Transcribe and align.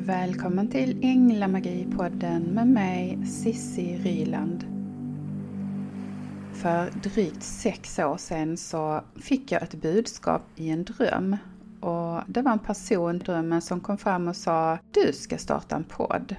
Välkommen 0.00 0.68
till 0.68 1.02
Änglamagi-podden 1.02 2.40
med 2.40 2.66
mig 2.66 3.26
Sissi 3.26 3.96
Ryland. 3.96 4.64
För 6.54 6.90
drygt 7.02 7.42
sex 7.42 7.98
år 7.98 8.16
sedan 8.16 8.56
så 8.56 9.00
fick 9.16 9.52
jag 9.52 9.62
ett 9.62 9.74
budskap 9.74 10.42
i 10.56 10.70
en 10.70 10.84
dröm. 10.84 11.36
Och 11.80 12.22
det 12.26 12.42
var 12.42 12.52
en 12.52 12.58
person 12.58 13.16
i 13.16 13.18
drömmen 13.18 13.62
som 13.62 13.80
kom 13.80 13.98
fram 13.98 14.28
och 14.28 14.36
sa 14.36 14.78
Du 14.90 15.12
ska 15.12 15.38
starta 15.38 15.76
en 15.76 15.84
podd. 15.84 16.36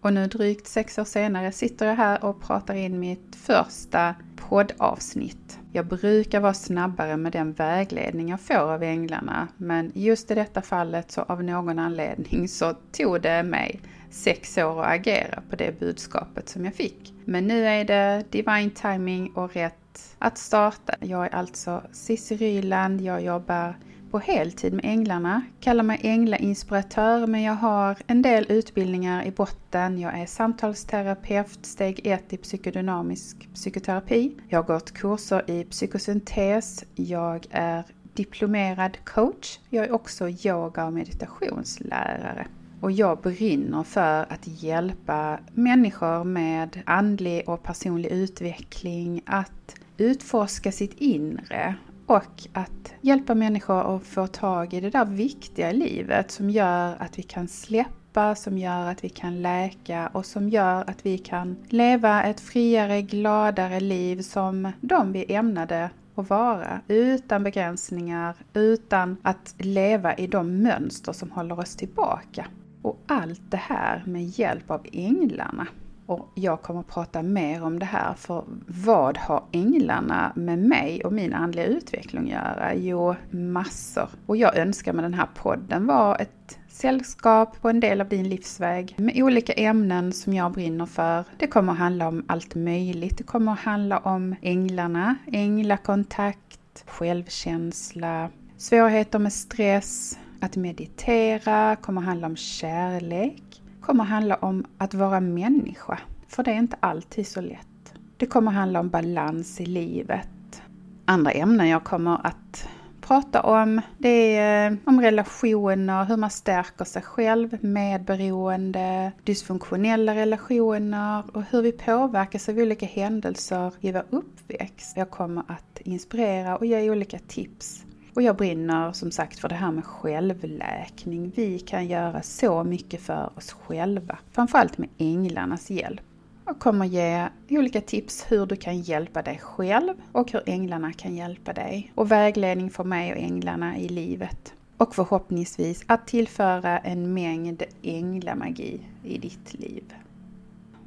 Och 0.00 0.12
nu 0.12 0.26
drygt 0.26 0.66
sex 0.66 0.98
år 0.98 1.04
senare 1.04 1.52
sitter 1.52 1.86
jag 1.86 1.96
här 1.96 2.24
och 2.24 2.40
pratar 2.40 2.74
in 2.74 2.98
mitt 2.98 3.36
första 3.36 4.14
poddavsnitt. 4.36 5.58
Jag 5.76 5.86
brukar 5.86 6.40
vara 6.40 6.54
snabbare 6.54 7.16
med 7.16 7.32
den 7.32 7.52
vägledning 7.52 8.28
jag 8.28 8.40
får 8.40 8.54
av 8.54 8.82
änglarna, 8.82 9.48
men 9.56 9.92
just 9.94 10.30
i 10.30 10.34
detta 10.34 10.62
fallet 10.62 11.10
så 11.10 11.20
av 11.20 11.44
någon 11.44 11.78
anledning 11.78 12.48
så 12.48 12.74
tog 12.92 13.20
det 13.20 13.42
mig 13.42 13.80
sex 14.10 14.58
år 14.58 14.82
att 14.82 14.94
agera 14.94 15.42
på 15.50 15.56
det 15.56 15.80
budskapet 15.80 16.48
som 16.48 16.64
jag 16.64 16.74
fick. 16.74 17.14
Men 17.24 17.46
nu 17.46 17.66
är 17.66 17.84
det 17.84 18.24
divine 18.30 18.70
timing 18.70 19.32
och 19.34 19.54
rätt 19.54 20.16
att 20.18 20.38
starta. 20.38 20.94
Jag 21.00 21.24
är 21.24 21.34
alltså 21.34 21.82
Cissi 21.92 22.36
Ryland, 22.36 23.00
jag 23.00 23.22
jobbar 23.22 23.76
på 24.14 24.18
heltid 24.18 24.72
med 24.72 24.84
änglarna. 24.84 25.42
Kallar 25.60 25.84
mig 25.84 26.00
änglainspiratör 26.02 27.26
men 27.26 27.42
jag 27.42 27.54
har 27.54 27.96
en 28.06 28.22
del 28.22 28.46
utbildningar 28.48 29.24
i 29.24 29.30
botten. 29.30 29.98
Jag 29.98 30.18
är 30.18 30.26
samtalsterapeut, 30.26 31.66
steg 31.66 32.00
1 32.04 32.32
i 32.32 32.36
psykodynamisk 32.36 33.48
psykoterapi. 33.54 34.36
Jag 34.48 34.58
har 34.58 34.64
gått 34.64 34.92
kurser 34.92 35.50
i 35.50 35.64
psykosyntes. 35.64 36.84
Jag 36.94 37.46
är 37.50 37.84
diplomerad 38.14 39.04
coach. 39.04 39.58
Jag 39.70 39.84
är 39.84 39.92
också 39.92 40.28
yoga 40.28 40.86
och 40.86 40.92
meditationslärare. 40.92 42.46
Och 42.80 42.92
jag 42.92 43.18
brinner 43.18 43.82
för 43.82 44.32
att 44.32 44.62
hjälpa 44.62 45.38
människor 45.52 46.24
med 46.24 46.82
andlig 46.86 47.48
och 47.48 47.62
personlig 47.62 48.10
utveckling 48.10 49.22
att 49.26 49.76
utforska 49.96 50.72
sitt 50.72 50.94
inre 50.94 51.76
och 52.06 52.42
att 52.52 52.94
hjälpa 53.00 53.34
människor 53.34 53.96
att 53.96 54.02
få 54.02 54.26
tag 54.26 54.74
i 54.74 54.80
det 54.80 54.90
där 54.90 55.04
viktiga 55.04 55.70
i 55.70 55.74
livet 55.74 56.30
som 56.30 56.50
gör 56.50 56.96
att 56.98 57.18
vi 57.18 57.22
kan 57.22 57.48
släppa, 57.48 58.34
som 58.34 58.58
gör 58.58 58.90
att 58.90 59.04
vi 59.04 59.08
kan 59.08 59.42
läka 59.42 60.10
och 60.12 60.26
som 60.26 60.48
gör 60.48 60.90
att 60.90 61.06
vi 61.06 61.18
kan 61.18 61.56
leva 61.68 62.22
ett 62.22 62.40
friare, 62.40 63.02
gladare 63.02 63.80
liv 63.80 64.22
som 64.22 64.72
de 64.80 65.12
vi 65.12 65.34
ämnade 65.34 65.90
att 66.14 66.30
vara. 66.30 66.80
Utan 66.88 67.42
begränsningar, 67.42 68.34
utan 68.54 69.16
att 69.22 69.54
leva 69.58 70.14
i 70.14 70.26
de 70.26 70.62
mönster 70.62 71.12
som 71.12 71.30
håller 71.30 71.58
oss 71.58 71.76
tillbaka. 71.76 72.46
Och 72.82 72.98
allt 73.06 73.50
det 73.50 73.56
här 73.56 74.02
med 74.06 74.24
hjälp 74.24 74.70
av 74.70 74.86
änglarna. 74.92 75.66
Och 76.06 76.32
jag 76.34 76.62
kommer 76.62 76.80
att 76.80 76.88
prata 76.88 77.22
mer 77.22 77.62
om 77.62 77.78
det 77.78 77.86
här, 77.86 78.14
för 78.14 78.44
vad 78.84 79.18
har 79.18 79.44
änglarna 79.52 80.32
med 80.36 80.58
mig 80.58 81.04
och 81.04 81.12
min 81.12 81.34
andliga 81.34 81.66
utveckling 81.66 82.22
att 82.22 82.30
göra? 82.30 82.74
Jo, 82.74 83.14
massor. 83.30 84.08
Och 84.26 84.36
jag 84.36 84.56
önskar 84.56 84.92
med 84.92 85.04
den 85.04 85.14
här 85.14 85.28
podden 85.34 85.86
vara 85.86 86.16
ett 86.16 86.58
sällskap 86.68 87.60
på 87.60 87.68
en 87.68 87.80
del 87.80 88.00
av 88.00 88.08
din 88.08 88.28
livsväg 88.28 88.94
med 88.98 89.22
olika 89.22 89.52
ämnen 89.52 90.12
som 90.12 90.34
jag 90.34 90.52
brinner 90.52 90.86
för. 90.86 91.24
Det 91.38 91.46
kommer 91.46 91.72
att 91.72 91.78
handla 91.78 92.08
om 92.08 92.24
allt 92.28 92.54
möjligt. 92.54 93.18
Det 93.18 93.24
kommer 93.24 93.52
att 93.52 93.58
handla 93.58 93.98
om 93.98 94.34
änglarna, 94.42 95.16
änglakontakt, 95.32 96.84
självkänsla, 96.86 98.30
svårigheter 98.56 99.18
med 99.18 99.32
stress, 99.32 100.18
att 100.40 100.56
meditera, 100.56 101.76
kommer 101.76 102.00
att 102.00 102.06
handla 102.06 102.26
om 102.26 102.36
kärlek, 102.36 103.43
kommer 103.84 104.04
handla 104.04 104.34
om 104.34 104.64
att 104.78 104.94
vara 104.94 105.20
människa. 105.20 105.98
För 106.28 106.42
det 106.42 106.50
är 106.50 106.58
inte 106.58 106.76
alltid 106.80 107.26
så 107.26 107.40
lätt. 107.40 107.94
Det 108.16 108.26
kommer 108.26 108.50
handla 108.50 108.80
om 108.80 108.88
balans 108.88 109.60
i 109.60 109.66
livet. 109.66 110.62
Andra 111.04 111.30
ämnen 111.30 111.68
jag 111.68 111.84
kommer 111.84 112.26
att 112.26 112.68
prata 113.00 113.42
om, 113.42 113.80
det 113.98 114.36
är 114.36 114.70
eh, 114.70 114.76
om 114.84 115.00
relationer, 115.00 116.04
hur 116.04 116.16
man 116.16 116.30
stärker 116.30 116.84
sig 116.84 117.02
själv, 117.02 117.64
medberoende, 117.64 119.12
dysfunktionella 119.24 120.14
relationer 120.14 121.22
och 121.32 121.42
hur 121.50 121.62
vi 121.62 121.72
påverkas 121.72 122.48
av 122.48 122.58
olika 122.58 122.86
händelser 122.86 123.72
i 123.80 123.92
vår 123.92 124.04
uppväxt. 124.10 124.96
Jag 124.96 125.10
kommer 125.10 125.44
att 125.48 125.80
inspirera 125.80 126.56
och 126.56 126.66
ge 126.66 126.90
olika 126.90 127.18
tips 127.18 127.84
och 128.14 128.22
jag 128.22 128.36
brinner 128.36 128.92
som 128.92 129.10
sagt 129.10 129.38
för 129.38 129.48
det 129.48 129.54
här 129.54 129.72
med 129.72 129.84
självläkning. 129.84 131.32
Vi 131.36 131.58
kan 131.58 131.86
göra 131.86 132.22
så 132.22 132.64
mycket 132.64 133.00
för 133.00 133.30
oss 133.36 133.52
själva, 133.52 134.18
framförallt 134.32 134.78
med 134.78 134.88
änglarnas 134.98 135.70
hjälp. 135.70 136.00
Jag 136.46 136.58
kommer 136.58 136.84
ge 136.84 137.28
olika 137.50 137.80
tips 137.80 138.24
hur 138.28 138.46
du 138.46 138.56
kan 138.56 138.80
hjälpa 138.80 139.22
dig 139.22 139.38
själv 139.38 139.94
och 140.12 140.32
hur 140.32 140.42
änglarna 140.46 140.92
kan 140.92 141.16
hjälpa 141.16 141.52
dig. 141.52 141.92
Och 141.94 142.12
vägledning 142.12 142.70
för 142.70 142.84
mig 142.84 143.12
och 143.12 143.18
änglarna 143.18 143.78
i 143.78 143.88
livet. 143.88 144.54
Och 144.76 144.94
förhoppningsvis 144.94 145.84
att 145.86 146.06
tillföra 146.06 146.78
en 146.78 147.14
mängd 147.14 147.62
änglamagi 147.82 148.80
i 149.04 149.18
ditt 149.18 149.54
liv. 149.54 149.94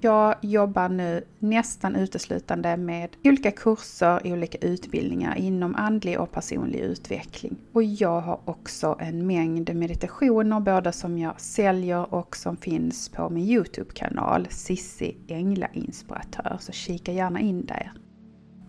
Jag 0.02 0.36
jobbar 0.42 0.90
nu 0.90 1.24
nästan 1.40 1.96
uteslutande 1.96 2.78
med 2.78 3.10
olika 3.24 3.52
kurser, 3.52 4.22
olika 4.34 4.58
utbildningar 4.58 5.36
inom 5.36 5.76
andlig 5.76 6.20
och 6.20 6.32
personlig 6.32 6.80
utveckling. 6.80 7.56
Och 7.74 7.84
jag 7.84 8.22
har 8.22 8.40
också 8.46 8.98
en 9.00 9.28
mängd 9.28 9.76
meditationer, 9.76 10.60
både 10.60 10.92
som 10.92 11.18
jag 11.18 11.42
säljer 11.42 12.14
och 12.14 12.36
som 12.36 12.58
finns 12.58 13.10
på 13.10 13.30
min 13.30 13.46
Youtube-kanal 13.46 14.48
Sissi 14.50 15.18
Ängla 15.28 15.68
Inspiratör, 15.74 16.58
så 16.60 16.72
kika 16.72 17.12
gärna 17.12 17.40
in 17.40 17.66
där. 17.66 17.92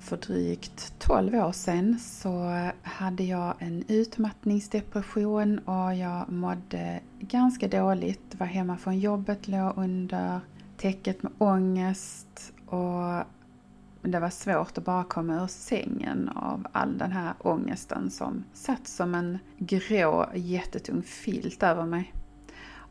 För 0.00 0.16
drygt 0.16 0.94
12 0.98 1.34
år 1.34 1.52
sedan 1.52 1.98
så 1.98 2.68
hade 2.82 3.24
jag 3.24 3.54
en 3.58 3.84
utmattningsdepression 3.88 5.58
och 5.58 5.94
jag 5.94 6.32
mådde 6.32 7.00
ganska 7.20 7.68
dåligt, 7.68 8.34
var 8.38 8.46
hemma 8.46 8.76
från 8.76 8.98
jobbet, 8.98 9.48
låg 9.48 9.72
under 9.76 10.40
täcket 10.78 11.22
med 11.22 11.32
ångest 11.38 12.52
och 12.66 13.24
det 14.02 14.20
var 14.20 14.30
svårt 14.30 14.78
att 14.78 14.84
bara 14.84 15.04
komma 15.04 15.42
ur 15.42 15.46
sängen 15.46 16.28
av 16.28 16.66
all 16.72 16.98
den 16.98 17.12
här 17.12 17.34
ångesten 17.38 18.10
som 18.10 18.44
satt 18.52 18.88
som 18.88 19.14
en 19.14 19.38
grå 19.58 20.26
jättetung 20.34 21.02
filt 21.02 21.62
över 21.62 21.86
mig. 21.86 22.14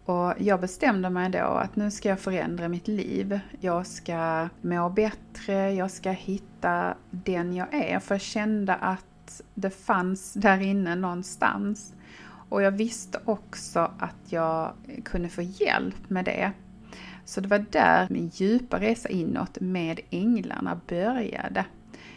Och 0.05 0.33
jag 0.37 0.61
bestämde 0.61 1.09
mig 1.09 1.29
då 1.29 1.39
att 1.39 1.75
nu 1.75 1.91
ska 1.91 2.09
jag 2.09 2.19
förändra 2.19 2.67
mitt 2.67 2.87
liv. 2.87 3.39
Jag 3.59 3.87
ska 3.87 4.49
må 4.61 4.89
bättre, 4.89 5.71
jag 5.73 5.91
ska 5.91 6.11
hitta 6.11 6.93
den 7.11 7.53
jag 7.53 7.73
är. 7.73 7.99
För 7.99 8.15
jag 8.15 8.21
kände 8.21 8.75
att 8.75 9.41
det 9.53 9.69
fanns 9.69 10.33
där 10.33 10.59
inne 10.59 10.95
någonstans. 10.95 11.93
Och 12.49 12.61
jag 12.61 12.71
visste 12.71 13.19
också 13.25 13.91
att 13.99 14.15
jag 14.29 14.73
kunde 15.05 15.29
få 15.29 15.41
hjälp 15.41 16.09
med 16.09 16.25
det. 16.25 16.51
Så 17.27 17.41
det 17.41 17.47
var 17.47 17.65
där 17.71 18.07
min 18.09 18.31
djupa 18.33 18.79
resa 18.79 19.09
inåt 19.09 19.59
med 19.59 19.99
änglarna 20.09 20.79
började. 20.87 21.65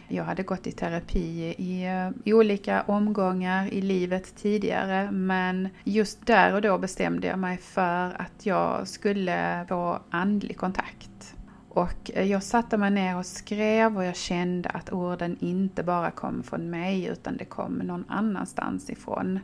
Jag 0.07 0.23
hade 0.23 0.43
gått 0.43 0.67
i 0.67 0.71
terapi 0.71 1.55
i, 1.57 1.85
eh, 1.85 2.09
i, 2.23 2.33
olika 2.33 2.81
omgångar 2.81 3.73
i 3.73 3.81
livet 3.81 4.35
tidigare 4.35 5.11
men 5.11 5.69
just 5.83 6.25
där 6.25 6.53
och 6.53 6.61
då 6.61 6.77
bestämde 6.77 7.27
jag 7.27 7.39
mig 7.39 7.57
för 7.57 8.21
att 8.21 8.45
jag 8.45 8.87
skulle 8.87 9.65
få 9.69 9.99
andlig 10.09 10.57
kontakt. 10.57 11.35
Och 11.69 12.11
eh, 12.13 12.31
jag 12.31 12.43
satte 12.43 12.77
mig 12.77 12.91
ner 12.91 13.17
och 13.17 13.25
skrev 13.25 13.97
och 13.97 14.05
jag 14.05 14.15
kände 14.15 14.69
att 14.69 14.91
orden 14.91 15.37
inte 15.39 15.83
bara 15.83 16.11
kom 16.11 16.43
från 16.43 16.69
mig 16.69 17.05
utan 17.05 17.37
det 17.37 17.45
kom 17.45 17.73
någon 17.73 18.05
annanstans 18.07 18.89
ifrån. 18.89 19.39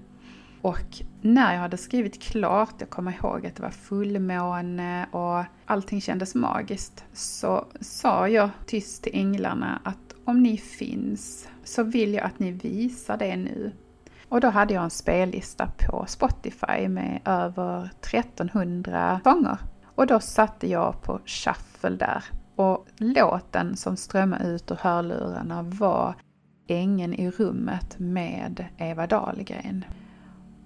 Och 0.61 1.01
när 1.21 1.53
jag 1.53 1.61
hade 1.61 1.77
skrivit 1.77 2.21
klart, 2.21 2.75
jag 2.79 2.89
kommer 2.89 3.11
ihåg 3.11 3.45
att 3.45 3.55
det 3.55 3.63
var 3.63 3.69
fullmåne 3.69 5.07
och 5.11 5.43
allting 5.65 6.01
kändes 6.01 6.35
magiskt, 6.35 7.05
så 7.13 7.65
sa 7.81 8.27
jag 8.27 8.49
tyst 8.65 9.03
till 9.03 9.15
änglarna 9.15 9.81
att 9.83 10.15
om 10.25 10.43
ni 10.43 10.57
finns 10.57 11.47
så 11.63 11.83
vill 11.83 12.13
jag 12.13 12.23
att 12.23 12.39
ni 12.39 12.51
visar 12.51 13.17
det 13.17 13.35
nu. 13.35 13.71
Och 14.29 14.41
då 14.41 14.47
hade 14.47 14.73
jag 14.73 14.83
en 14.83 14.89
spellista 14.89 15.71
på 15.77 16.05
Spotify 16.07 16.87
med 16.87 17.21
över 17.25 17.89
1300 18.01 19.21
sånger. 19.23 19.57
Och 19.95 20.07
då 20.07 20.19
satte 20.19 20.67
jag 20.67 21.01
på 21.03 21.19
shuffle 21.25 21.95
där. 21.97 22.23
Och 22.55 22.87
låten 22.97 23.75
som 23.75 23.97
strömmade 23.97 24.45
ut 24.45 24.71
ur 24.71 24.77
hörlurarna 24.81 25.61
var 25.61 26.15
Ängen 26.69 27.13
i 27.13 27.31
rummet 27.31 27.99
med 27.99 28.65
Eva 28.77 29.07
Dahlgren. 29.07 29.85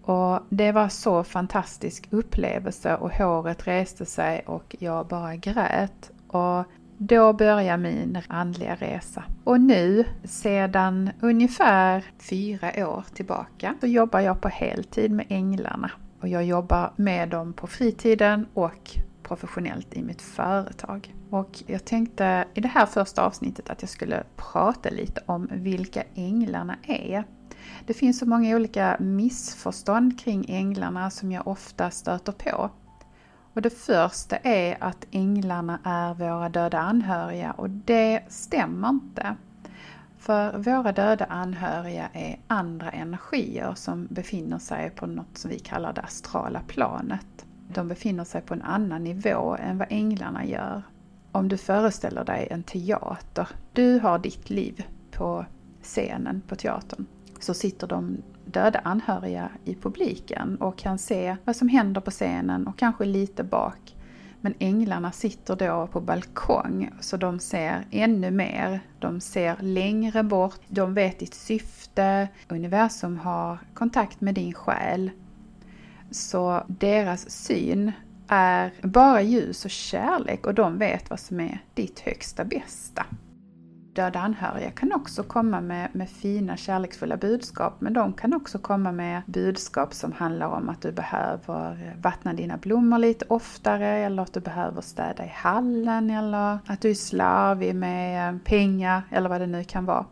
Och 0.03 0.39
det 0.49 0.71
var 0.71 0.89
så 0.89 1.23
fantastisk 1.23 2.07
upplevelse 2.11 2.95
och 2.95 3.11
håret 3.13 3.67
reste 3.67 4.05
sig 4.05 4.43
och 4.45 4.75
jag 4.79 5.07
bara 5.07 5.35
grät. 5.35 6.11
Och 6.27 6.65
då 6.97 7.33
började 7.33 7.83
min 7.83 8.17
andliga 8.27 8.75
resa. 8.75 9.23
Och 9.43 9.61
nu, 9.61 10.05
sedan 10.23 11.09
ungefär 11.19 12.05
fyra 12.19 12.89
år 12.89 13.05
tillbaka, 13.13 13.75
så 13.79 13.87
jobbar 13.87 14.19
jag 14.19 14.41
på 14.41 14.47
heltid 14.47 15.11
med 15.11 15.25
änglarna. 15.29 15.91
och 16.21 16.27
jag 16.27 16.45
jobbar 16.45 16.93
med 16.95 17.29
dem 17.29 17.53
på 17.53 17.67
fritiden 17.67 18.45
och 18.53 18.91
professionellt 19.23 19.93
i 19.93 20.03
mitt 20.03 20.21
företag. 20.21 21.15
Och 21.29 21.63
jag 21.67 21.85
tänkte 21.85 22.45
i 22.53 22.61
det 22.61 22.67
här 22.67 22.85
första 22.85 23.25
avsnittet 23.25 23.69
att 23.69 23.81
jag 23.81 23.89
skulle 23.89 24.23
prata 24.35 24.89
lite 24.89 25.21
om 25.25 25.49
vilka 25.51 26.03
änglarna 26.15 26.75
är. 26.83 27.23
Det 27.85 27.93
finns 27.93 28.19
så 28.19 28.25
många 28.25 28.55
olika 28.55 28.97
missförstånd 28.99 30.19
kring 30.19 30.45
änglarna 30.49 31.09
som 31.09 31.31
jag 31.31 31.47
ofta 31.47 31.91
stöter 31.91 32.31
på. 32.31 32.69
Och 33.53 33.61
det 33.61 33.69
första 33.69 34.37
är 34.37 34.77
att 34.83 35.05
änglarna 35.11 35.79
är 35.83 36.13
våra 36.13 36.49
döda 36.49 36.79
anhöriga 36.79 37.51
och 37.51 37.69
det 37.69 38.23
stämmer 38.27 38.89
inte. 38.89 39.35
För 40.17 40.57
våra 40.57 40.91
döda 40.91 41.25
anhöriga 41.25 42.09
är 42.13 42.39
andra 42.47 42.89
energier 42.91 43.73
som 43.75 44.07
befinner 44.09 44.59
sig 44.59 44.89
på 44.89 45.07
något 45.07 45.37
som 45.37 45.51
vi 45.51 45.59
kallar 45.59 45.93
det 45.93 46.01
astrala 46.01 46.61
planet. 46.67 47.45
De 47.73 47.87
befinner 47.87 48.23
sig 48.23 48.41
på 48.41 48.53
en 48.53 48.61
annan 48.61 49.03
nivå 49.03 49.57
än 49.59 49.77
vad 49.77 49.87
änglarna 49.89 50.45
gör. 50.45 50.81
Om 51.31 51.47
du 51.47 51.57
föreställer 51.57 52.23
dig 52.23 52.47
en 52.51 52.63
teater, 52.63 53.47
du 53.73 53.99
har 53.99 54.19
ditt 54.19 54.49
liv 54.49 54.85
på 55.11 55.45
scenen 55.81 56.41
på 56.47 56.55
teatern, 56.55 57.05
så 57.43 57.53
sitter 57.53 57.87
de 57.87 58.17
döda 58.45 58.79
anhöriga 58.79 59.49
i 59.65 59.75
publiken 59.75 60.55
och 60.55 60.77
kan 60.77 60.97
se 60.97 61.37
vad 61.45 61.55
som 61.55 61.69
händer 61.69 62.01
på 62.01 62.11
scenen 62.11 62.67
och 62.67 62.77
kanske 62.77 63.05
lite 63.05 63.43
bak. 63.43 63.95
Men 64.41 64.53
änglarna 64.59 65.11
sitter 65.11 65.55
då 65.55 65.87
på 65.87 66.01
balkong 66.01 66.89
så 66.99 67.17
de 67.17 67.39
ser 67.39 67.85
ännu 67.91 68.31
mer. 68.31 68.79
De 68.99 69.21
ser 69.21 69.57
längre 69.59 70.23
bort, 70.23 70.59
de 70.67 70.93
vet 70.93 71.19
ditt 71.19 71.33
syfte, 71.33 72.27
universum 72.49 73.17
har 73.17 73.57
kontakt 73.73 74.21
med 74.21 74.35
din 74.35 74.53
själ. 74.53 75.11
Så 76.11 76.63
deras 76.67 77.29
syn 77.29 77.91
är 78.27 78.73
bara 78.81 79.21
ljus 79.21 79.65
och 79.65 79.71
kärlek 79.71 80.47
och 80.47 80.53
de 80.53 80.77
vet 80.77 81.09
vad 81.09 81.19
som 81.19 81.39
är 81.39 81.63
ditt 81.73 81.99
högsta 81.99 82.45
bästa 82.45 83.05
döda 83.93 84.19
anhöriga 84.19 84.71
kan 84.71 84.93
också 84.93 85.23
komma 85.23 85.61
med, 85.61 85.89
med 85.95 86.09
fina 86.09 86.57
kärleksfulla 86.57 87.17
budskap 87.17 87.81
men 87.81 87.93
de 87.93 88.13
kan 88.13 88.33
också 88.33 88.59
komma 88.59 88.91
med 88.91 89.21
budskap 89.25 89.93
som 89.93 90.11
handlar 90.11 90.47
om 90.47 90.69
att 90.69 90.81
du 90.81 90.91
behöver 90.91 91.95
vattna 92.01 92.33
dina 92.33 92.57
blommor 92.57 92.97
lite 92.97 93.25
oftare 93.27 93.87
eller 93.87 94.23
att 94.23 94.33
du 94.33 94.39
behöver 94.39 94.81
städa 94.81 95.25
i 95.25 95.31
hallen 95.33 96.09
eller 96.09 96.59
att 96.65 96.81
du 96.81 96.89
är 96.89 96.93
slarvig 96.93 97.75
med 97.75 98.33
eh, 98.33 98.39
pengar 98.39 99.03
eller 99.09 99.29
vad 99.29 99.41
det 99.41 99.47
nu 99.47 99.63
kan 99.63 99.85
vara. 99.85 100.05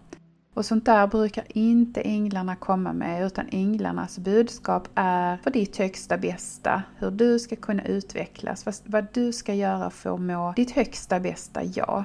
Och 0.54 0.66
sånt 0.66 0.86
där 0.86 1.08
brukar 1.08 1.44
inte 1.48 2.02
änglarna 2.02 2.56
komma 2.56 2.94
med 2.94 3.26
utan 3.26 3.46
änglarnas 3.52 4.20
budskap 4.20 4.88
är 4.96 5.38
för 5.38 5.52
ditt 5.52 5.78
högsta 5.78 6.18
bästa, 6.18 6.84
hur 6.98 7.12
du 7.12 7.40
ska 7.40 7.56
kunna 7.56 7.86
utvecklas, 7.86 8.66
vad, 8.66 8.76
vad 8.86 9.08
du 9.14 9.32
ska 9.34 9.54
göra 9.54 9.90
för 9.90 10.14
att 10.14 10.22
må 10.22 10.54
ditt 10.56 10.72
högsta 10.72 11.20
bästa 11.20 11.64
jag. 11.64 12.04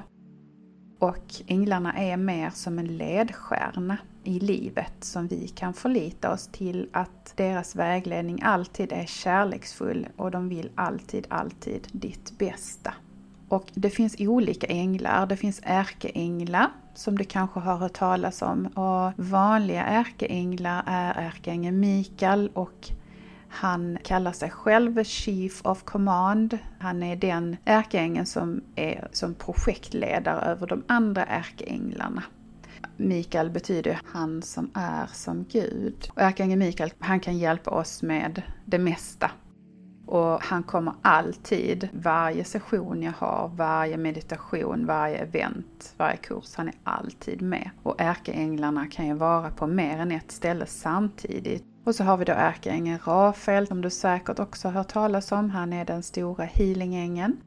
Och 0.99 1.35
änglarna 1.47 1.93
är 1.93 2.17
mer 2.17 2.49
som 2.49 2.79
en 2.79 2.97
ledstjärna 2.97 3.97
i 4.23 4.39
livet 4.39 4.93
som 4.99 5.27
vi 5.27 5.47
kan 5.47 5.73
förlita 5.73 6.31
oss 6.31 6.47
till 6.47 6.89
att 6.91 7.33
deras 7.35 7.75
vägledning 7.75 8.39
alltid 8.43 8.91
är 8.91 9.05
kärleksfull 9.05 10.07
och 10.17 10.31
de 10.31 10.49
vill 10.49 10.69
alltid, 10.75 11.27
alltid 11.29 11.87
ditt 11.91 12.37
bästa. 12.37 12.93
Och 13.49 13.65
det 13.73 13.89
finns 13.89 14.15
olika 14.19 14.67
änglar. 14.67 15.25
Det 15.25 15.37
finns 15.37 15.61
ärkeänglar 15.63 16.69
som 16.93 17.17
du 17.17 17.23
kanske 17.23 17.59
har 17.59 17.77
hört 17.77 17.93
talas 17.93 18.41
om 18.41 18.67
och 18.67 19.13
vanliga 19.15 19.83
ärkeänglar 19.83 20.83
är 20.85 21.13
ärkeängeln 21.13 21.79
Mikael 21.79 22.49
och 22.53 22.91
han 23.49 23.97
kallar 24.03 24.31
sig 24.31 24.49
själv 24.49 25.03
Chief 25.03 25.65
of 25.65 25.83
Command. 25.83 26.57
Han 26.79 27.03
är 27.03 27.15
den 27.15 27.57
ärkeängeln 27.65 28.25
som 28.25 28.61
är 28.75 29.07
som 29.11 29.33
projektledare 29.33 30.45
över 30.45 30.67
de 30.67 30.83
andra 30.87 31.25
ärkeänglarna. 31.25 32.23
Mikael 32.97 33.49
betyder 33.49 33.99
han 34.05 34.41
som 34.41 34.71
är 34.73 35.05
som 35.13 35.45
Gud. 35.51 36.09
Och 36.13 36.21
ärkeängeln 36.21 36.59
Mikael, 36.59 36.93
han 36.99 37.19
kan 37.19 37.37
hjälpa 37.37 37.71
oss 37.71 38.01
med 38.01 38.41
det 38.65 38.79
mesta. 38.79 39.31
Och 40.05 40.43
han 40.43 40.63
kommer 40.63 40.93
alltid, 41.01 41.89
varje 41.93 42.43
session 42.43 43.03
jag 43.03 43.11
har, 43.11 43.51
varje 43.55 43.97
meditation, 43.97 44.85
varje 44.85 45.17
event, 45.17 45.93
varje 45.97 46.17
kurs, 46.17 46.55
han 46.55 46.67
är 46.67 46.75
alltid 46.83 47.41
med. 47.41 47.69
Och 47.83 48.01
ärkeänglarna 48.01 48.87
kan 48.87 49.07
ju 49.07 49.13
vara 49.13 49.51
på 49.51 49.67
mer 49.67 49.97
än 49.97 50.11
ett 50.11 50.31
ställe 50.31 50.65
samtidigt. 50.65 51.74
Och 51.85 51.95
så 51.95 52.03
har 52.03 52.17
vi 52.17 52.25
då 52.25 52.33
ärkeängeln 52.33 52.99
Rafael 53.05 53.67
som 53.67 53.81
du 53.81 53.89
säkert 53.89 54.39
också 54.39 54.67
har 54.67 54.73
hört 54.73 54.87
talas 54.87 55.31
om. 55.31 55.49
Han 55.49 55.73
är 55.73 55.85
den 55.85 56.03
stora 56.03 56.45
healingängeln. 56.45 57.37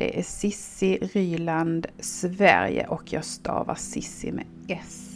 det 0.00 0.18
är 0.18 0.22
Sissi 0.22 0.98
Ryland 1.12 1.86
Sverige 1.98 2.86
och 2.86 3.12
jag 3.12 3.24
stavar 3.24 3.74
Sissi 3.74 4.32
med 4.32 4.46
S. 4.68 5.09